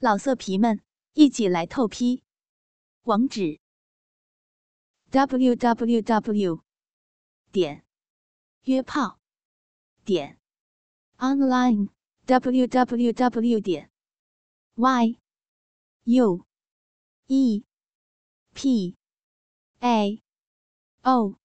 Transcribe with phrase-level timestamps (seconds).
[0.00, 0.80] 老色皮们，
[1.14, 2.22] 一起来透批！
[3.02, 3.58] 网址
[5.10, 6.62] ：w w w
[7.50, 7.84] 点
[8.62, 9.18] 约炮
[10.04, 10.38] 点
[11.16, 11.88] online
[12.26, 13.90] w w w 点
[14.76, 15.18] y
[16.04, 16.46] u
[17.26, 17.64] e
[18.54, 18.96] p
[19.80, 20.22] a
[21.02, 21.40] o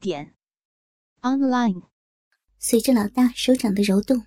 [0.00, 0.34] 点
[1.20, 1.90] online。
[2.58, 4.26] 随着老大手掌的揉动，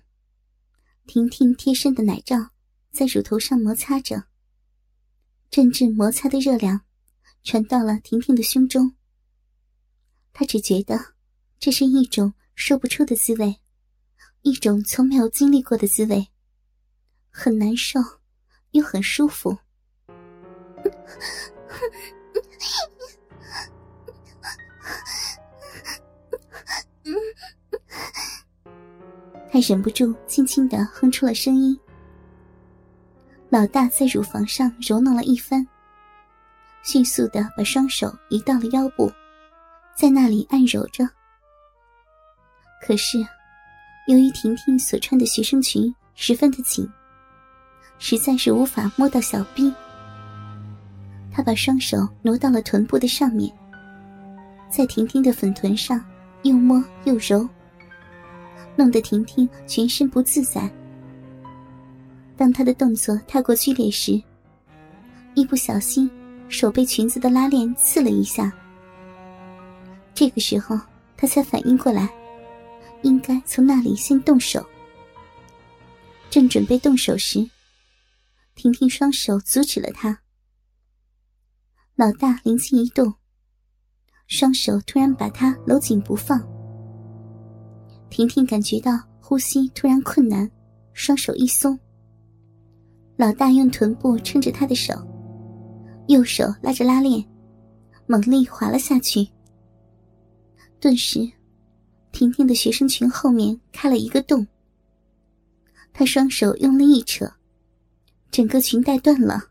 [1.04, 2.49] 婷婷贴身的奶罩。
[2.90, 4.24] 在乳头上摩擦着，
[5.50, 6.82] 阵阵摩擦的热量
[7.42, 8.94] 传到了婷婷的胸中。
[10.32, 11.14] 她只觉得
[11.58, 13.60] 这是一种说不出的滋味，
[14.42, 16.28] 一种从没有经历过的滋味，
[17.30, 18.00] 很难受，
[18.72, 19.56] 又很舒服。
[29.52, 31.78] 他忍不住轻轻的哼出了声音。
[33.50, 35.66] 老大在乳房上揉弄了一番，
[36.84, 39.10] 迅速的把双手移到了腰部，
[39.92, 41.04] 在那里按揉着。
[42.80, 43.18] 可是，
[44.06, 46.88] 由于婷婷所穿的学生裙十分的紧，
[47.98, 49.74] 实在是无法摸到小臂。
[51.32, 53.52] 他把双手挪到了臀部的上面，
[54.70, 56.00] 在婷婷的粉臀上
[56.44, 57.48] 又摸又揉，
[58.76, 60.70] 弄得婷婷全身不自在。
[62.40, 64.18] 当他的动作太过剧烈时，
[65.34, 66.10] 一不小心
[66.48, 68.50] 手被裙子的拉链刺了一下。
[70.14, 70.80] 这个时候，
[71.18, 72.08] 他才反应过来，
[73.02, 74.64] 应该从那里先动手。
[76.30, 77.46] 正准备动手时，
[78.54, 80.18] 婷婷双手阻止了他。
[81.94, 83.12] 老大灵机一动，
[84.28, 86.42] 双手突然把他搂紧不放。
[88.08, 90.50] 婷婷感觉到呼吸突然困难，
[90.94, 91.78] 双手一松。
[93.20, 94.94] 老大用臀部撑着他的手，
[96.08, 97.22] 右手拉着拉链，
[98.06, 99.28] 猛力滑了下去。
[100.80, 101.30] 顿时，
[102.12, 104.46] 婷婷的学生裙后面开了一个洞。
[105.92, 107.30] 她双手用力一扯，
[108.30, 109.50] 整个裙带断了。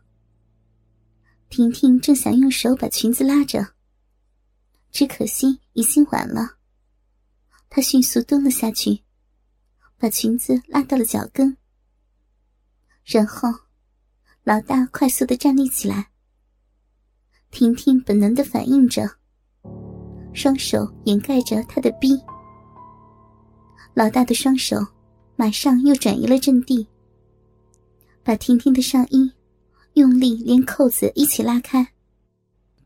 [1.48, 3.64] 婷婷正想用手把裙子拉着，
[4.90, 6.56] 只可惜已经晚了。
[7.68, 9.04] 她迅速蹲了下去，
[9.96, 11.56] 把裙子拉到了脚跟。
[13.12, 13.48] 然后，
[14.44, 16.10] 老大快速的站立起来。
[17.50, 19.02] 婷婷本能的反应着，
[20.32, 22.16] 双手掩盖着他的逼。
[23.94, 24.76] 老大的双手
[25.34, 26.86] 马上又转移了阵地，
[28.22, 29.28] 把婷婷的上衣
[29.94, 31.84] 用力连扣子一起拉开。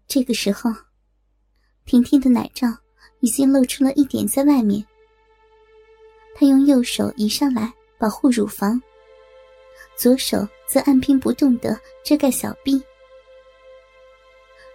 [0.09, 0.71] 这个时候，
[1.85, 2.67] 婷婷的奶罩
[3.21, 4.83] 已经露出了一点在外面。
[6.35, 8.81] 他用右手移上来保护乳房。
[9.97, 12.83] 左手则按兵不动的遮盖小臂。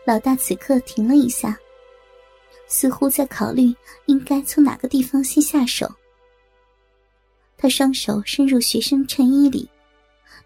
[0.05, 1.57] 老大此刻停了一下，
[2.67, 5.89] 似乎在考虑应该从哪个地方先下手。
[7.57, 9.69] 他双手伸入学生衬衣里，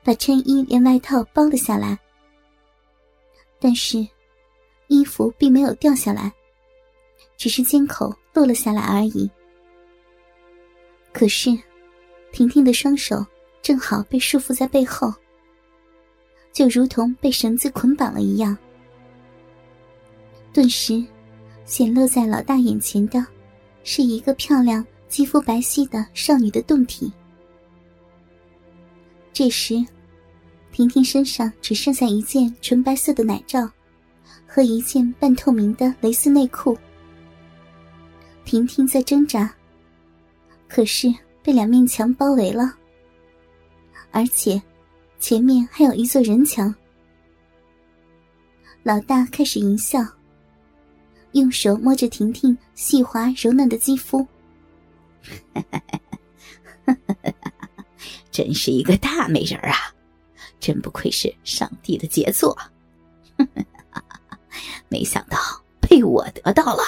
[0.04, 1.98] 把衬衣连外套包了下来。
[3.60, 4.06] 但是，
[4.88, 6.34] 衣服并没有掉下来，
[7.38, 9.30] 只是肩口落了下来而已。
[11.14, 11.58] 可是，
[12.32, 13.24] 婷婷的双手。
[13.64, 15.12] 正好被束缚在背后，
[16.52, 18.56] 就如同被绳子捆绑了一样。
[20.52, 21.04] 顿时，
[21.66, 23.26] 显露在老大眼前的，
[23.86, 27.12] 是一个漂亮、肌肤白皙的少女的胴体。
[29.32, 29.84] 这时，
[30.74, 33.68] 婷婷身上只剩下一件纯白色的奶罩，
[34.46, 36.78] 和一件半透明的蕾丝内裤。
[38.44, 39.56] 婷婷在挣扎，
[40.68, 41.08] 可是
[41.42, 42.76] 被两面墙包围了。
[44.14, 44.62] 而且，
[45.20, 46.74] 前面还有一座人墙。
[48.84, 50.00] 老大开始淫笑，
[51.32, 54.26] 用手摸着婷婷细滑柔嫩的肌肤，
[58.30, 59.76] 真是一个大美人啊！
[60.60, 62.56] 真不愧是上帝的杰作，
[64.90, 65.38] 没想到
[65.82, 66.84] 被我得到了。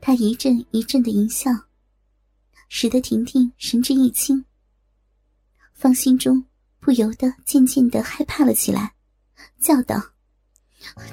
[0.00, 1.50] 他一阵一阵的淫笑，
[2.68, 4.44] 使得婷婷神志一清。
[5.78, 6.44] 方心中
[6.80, 8.92] 不由得渐渐的害怕了起来，
[9.60, 9.94] 叫道：“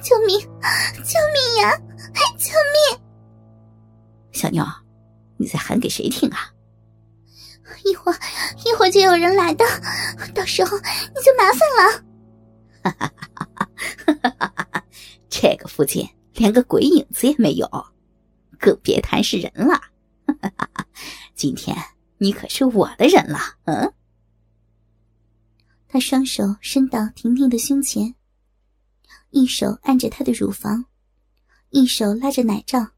[0.01, 0.39] 救命！
[0.39, 1.77] 救命呀！
[2.35, 2.99] 救命！”
[4.33, 4.65] 小妞，
[5.37, 6.51] 你在喊给谁听啊？
[7.83, 8.17] 一会儿，
[8.65, 9.63] 一会儿就有人来的，
[10.33, 12.03] 到时候你就麻烦了。
[12.83, 13.49] 哈哈哈
[14.17, 14.83] 哈哈哈！
[15.29, 17.69] 这个附近连个鬼影子也没有，
[18.59, 19.75] 更别谈是人了。
[20.25, 20.87] 哈哈哈！
[21.35, 21.77] 今天
[22.17, 23.93] 你可是我的人了，嗯。
[25.87, 28.15] 他双手伸到婷婷的胸前，
[29.29, 30.85] 一手按着她的乳房，
[31.69, 32.91] 一手拉着奶罩。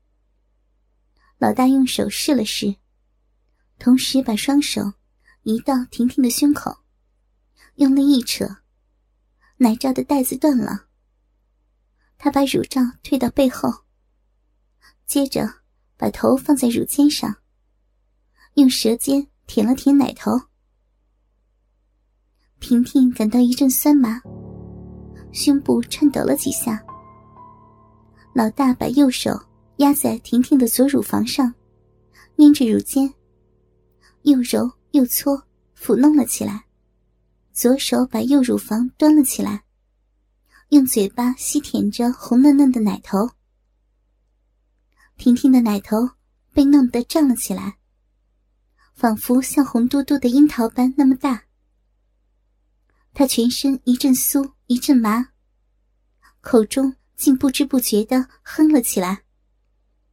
[1.37, 2.77] 老大用手试了试，
[3.77, 4.93] 同时把双手
[5.43, 6.79] 移到婷婷的胸口，
[7.75, 8.57] 用力一扯，
[9.57, 10.87] 奶罩的带子断了。
[12.17, 13.83] 他把乳罩退到背后，
[15.05, 15.61] 接着
[15.95, 17.37] 把头放在乳尖上，
[18.55, 20.47] 用舌尖舔了舔奶头。
[22.67, 24.21] 婷婷感到一阵酸麻，
[25.31, 26.83] 胸部颤抖了几下。
[28.33, 29.41] 老大把右手
[29.77, 31.53] 压在婷婷的左乳房上，
[32.35, 33.09] 捏着乳尖，
[34.23, 35.41] 又揉又搓，
[35.79, 36.65] 抚弄了起来。
[37.53, 39.63] 左手把右乳房端了起来，
[40.67, 43.29] 用嘴巴吸舔着红嫩嫩的奶头。
[45.15, 46.09] 婷婷的奶头
[46.51, 47.77] 被弄得胀了起来，
[48.93, 51.46] 仿佛像红嘟嘟的樱桃般那么大。
[53.17, 55.29] 他全身一阵酥一阵麻，
[56.39, 59.23] 口中竟不知不觉的哼了起来。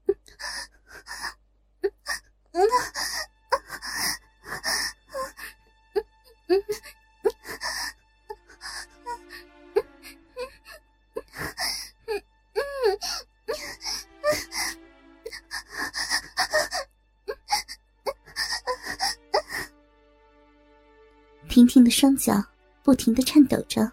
[21.50, 22.54] 婷婷的双脚。
[22.85, 23.91] 不停的颤抖着，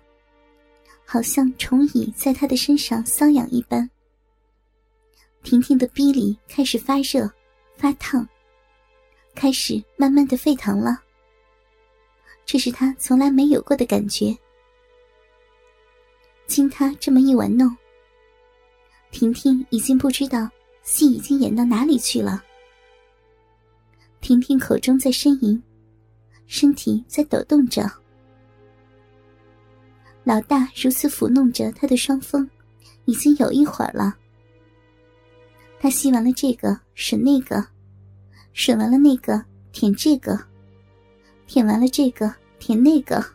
[1.05, 3.89] 好像虫蚁在他的身上瘙痒一般。
[5.43, 7.31] 婷婷的逼里开始发热、
[7.77, 8.27] 发烫，
[9.33, 11.01] 开始慢慢的沸腾了。
[12.45, 14.37] 这是他从来没有过的感觉。
[16.47, 17.73] 经他这么一玩弄，
[19.09, 20.49] 婷婷已经不知道
[20.83, 22.43] 戏已经演到哪里去了。
[24.19, 25.63] 婷婷口中在呻吟，
[26.45, 27.89] 身体在抖动着。
[30.23, 32.47] 老大如此抚弄着他的双峰，
[33.05, 34.15] 已经有一会儿了。
[35.79, 37.59] 他吸完了这个，吮那个；
[38.53, 40.37] 吮完了那个，舔这个；
[41.47, 43.25] 舔完了这个，舔那个。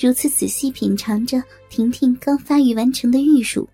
[0.00, 3.68] 如此仔细品尝着婷婷刚发育完成的玉乳。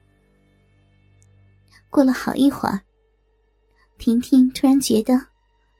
[1.90, 2.80] 过了好一会儿，
[3.98, 5.20] 婷婷突然觉得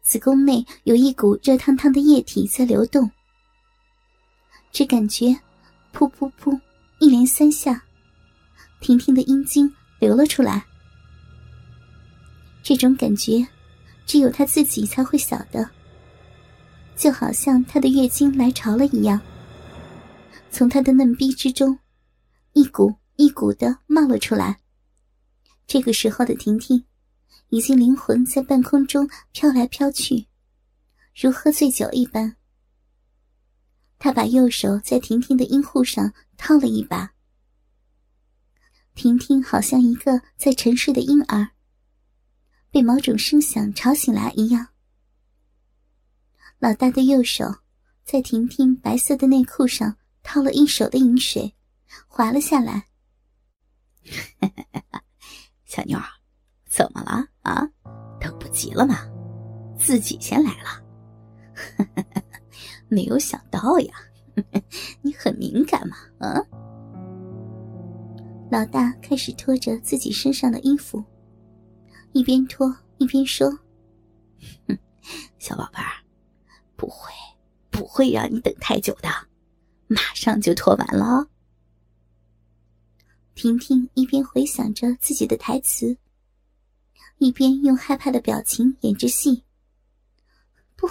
[0.02, 3.10] 子宫内有一股热烫烫的液体在流动，
[4.72, 5.34] 只感觉。
[5.92, 6.58] 噗噗噗！
[6.98, 7.82] 一连三下，
[8.80, 10.64] 婷婷的阴茎流了出来。
[12.62, 13.46] 这种感觉，
[14.06, 15.68] 只有她自己才会晓得。
[16.96, 19.20] 就好像她的月经来潮了一样，
[20.50, 21.78] 从她的嫩逼之中，
[22.52, 24.58] 一股一股的冒了出来。
[25.66, 26.84] 这个时候的婷婷，
[27.48, 30.26] 已经灵魂在半空中飘来飘去，
[31.20, 32.36] 如喝醉酒一般。
[34.02, 37.12] 他把右手在婷婷的阴户上掏了一把，
[38.96, 41.50] 婷婷好像一个在沉睡的婴儿，
[42.68, 44.66] 被某种声响吵醒来一样。
[46.58, 47.44] 老大的右手
[48.02, 51.54] 在婷婷白色的内裤上掏了一手的饮水，
[52.08, 52.88] 滑了下来。
[55.64, 56.04] 小妞儿，
[56.68, 57.70] 怎么了啊？
[58.20, 58.96] 等不及了吗？
[59.78, 60.82] 自己先来了。
[62.92, 63.94] 没有想到呀，
[65.00, 65.96] 你很敏感嘛？
[66.18, 66.44] 啊！
[68.50, 71.02] 老大开始脱着自己身上的衣服，
[72.12, 73.50] 一边脱一边说：“，
[75.40, 76.04] 小宝贝儿，
[76.76, 77.10] 不会，
[77.70, 79.08] 不会让你等太久的，
[79.86, 81.26] 马上就脱完了。”
[83.34, 85.96] 婷婷一边回想着自己的台词，
[87.16, 89.44] 一边用害怕的表情演着戏
[90.76, 90.86] ：“不，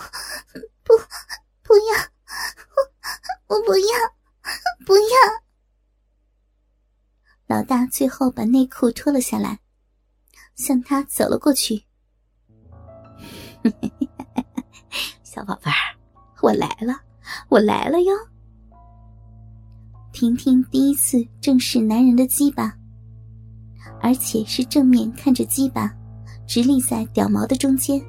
[0.84, 0.94] 不。”
[1.72, 1.96] 不要，
[3.48, 3.86] 我我不要，
[4.86, 5.16] 不要！
[7.48, 9.58] 老大最后把内裤脱了下来，
[10.56, 11.86] 向他走了过去。
[15.24, 15.96] 小宝贝儿，
[16.42, 17.00] 我来了，
[17.48, 18.14] 我来了哟！
[20.12, 22.78] 婷婷第一次正视男人的鸡巴，
[24.02, 25.96] 而且是正面看着鸡巴，
[26.46, 28.06] 直立在屌毛的中间，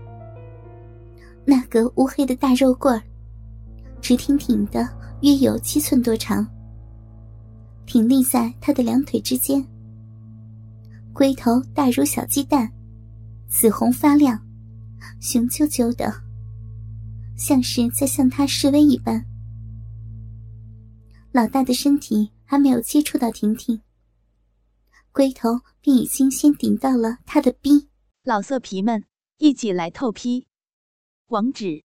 [1.45, 3.01] 那个乌黑的大肉棍儿。
[4.03, 4.87] 直挺挺的，
[5.23, 6.45] 约有七寸多长，
[7.87, 9.65] 挺立在他的两腿之间。
[11.13, 12.71] 龟头大如小鸡蛋，
[13.49, 14.37] 紫红发亮，
[15.21, 16.13] 雄赳赳的，
[17.39, 19.25] 像是在向他示威一般。
[21.31, 23.81] 老大的身体还没有接触到婷婷，
[25.13, 27.89] 龟头便已经先顶到了他的逼。
[28.25, 29.05] 老色皮们，
[29.39, 30.49] 一起来透批，
[31.29, 31.85] 网址。